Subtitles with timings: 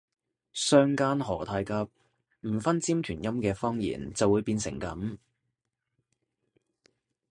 [0.51, 1.73] 相姦何太急，
[2.39, 5.19] 唔分尖團音嘅方言就會變成噉